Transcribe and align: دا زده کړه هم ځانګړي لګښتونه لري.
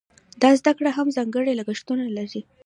دا 0.41 0.49
زده 0.59 0.71
کړه 0.77 0.89
هم 0.97 1.07
ځانګړي 1.17 1.53
لګښتونه 1.59 2.05
لري. 2.17 2.41